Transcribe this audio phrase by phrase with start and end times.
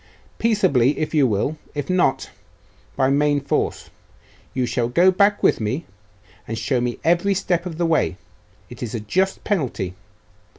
[0.39, 2.31] 'Peaceably, if you will; if not,
[2.95, 3.91] by main force.
[4.51, 5.85] You shall go back with me,
[6.47, 8.17] and show me every step of the way.
[8.67, 9.93] It is a just penalty.